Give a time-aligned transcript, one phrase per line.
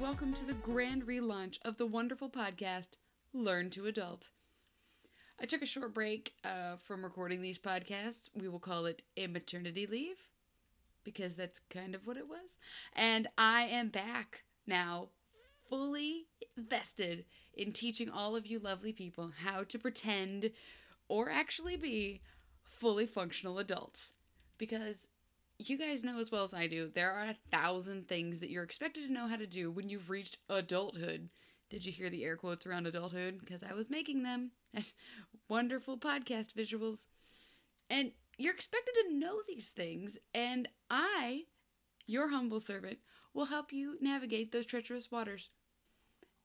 [0.00, 2.90] welcome to the grand relaunch of the wonderful podcast,
[3.32, 4.30] Learn to Adult.
[5.40, 8.28] I took a short break uh, from recording these podcasts.
[8.34, 10.16] We will call it a maternity leave
[11.04, 12.56] because that's kind of what it was.
[12.94, 15.08] And I am back now,
[15.68, 16.26] fully
[16.56, 20.50] vested in teaching all of you lovely people how to pretend
[21.08, 22.22] or actually be
[22.68, 24.12] fully functional adults.
[24.56, 25.08] Because
[25.58, 28.64] you guys know as well as I do, there are a thousand things that you're
[28.64, 31.28] expected to know how to do when you've reached adulthood.
[31.70, 33.40] Did you hear the air quotes around adulthood?
[33.40, 34.50] Because I was making them.
[35.48, 37.06] Wonderful podcast visuals.
[37.88, 41.42] And you're expected to know these things, and I,
[42.06, 42.98] your humble servant,
[43.32, 45.50] will help you navigate those treacherous waters.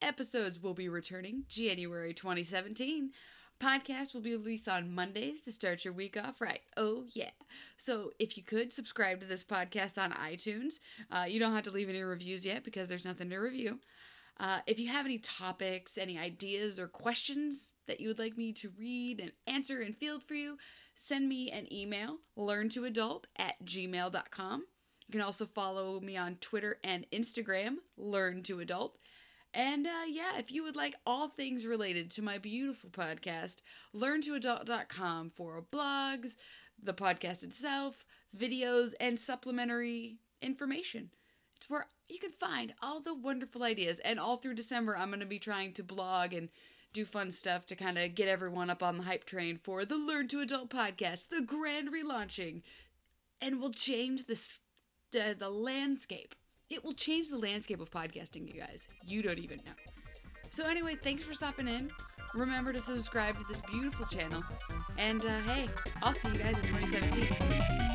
[0.00, 3.10] Episodes will be returning January 2017
[3.60, 6.60] Podcast will be released on Mondays to start your week off right.
[6.76, 7.30] Oh, yeah.
[7.78, 11.70] So if you could subscribe to this podcast on iTunes, uh, you don't have to
[11.70, 13.78] leave any reviews yet because there's nothing to review.
[14.38, 18.52] Uh, if you have any topics, any ideas, or questions that you would like me
[18.52, 20.58] to read and answer and field for you,
[20.96, 24.64] send me an email, learntoadult at gmail.com.
[25.06, 28.96] You can also follow me on Twitter and Instagram, learn to adult.
[29.54, 33.58] And uh, yeah, if you would like all things related to my beautiful podcast,
[33.94, 36.34] learntoadult.com for blogs,
[36.82, 38.04] the podcast itself,
[38.36, 41.10] videos, and supplementary information.
[41.56, 44.00] It's where you can find all the wonderful ideas.
[44.00, 46.48] And all through December, I'm going to be trying to blog and
[46.92, 49.96] do fun stuff to kind of get everyone up on the hype train for the
[49.96, 52.62] Learn to Adult podcast, the grand relaunching.
[53.40, 54.40] And we'll change the,
[55.12, 56.34] the, the landscape
[56.70, 58.88] it will change the landscape of podcasting, you guys.
[59.06, 59.72] You don't even know.
[60.50, 61.90] So, anyway, thanks for stopping in.
[62.34, 64.42] Remember to subscribe to this beautiful channel.
[64.98, 65.68] And uh, hey,
[66.02, 67.93] I'll see you guys in 2017.